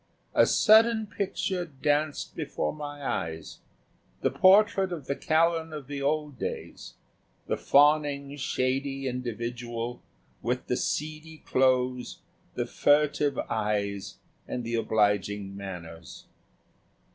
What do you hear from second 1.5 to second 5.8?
danced before my eyes the portrait of the Callan